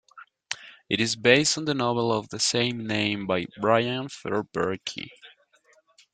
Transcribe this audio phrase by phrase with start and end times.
[0.89, 5.09] It is based on the novel of the same name by Brian Fair Berkey.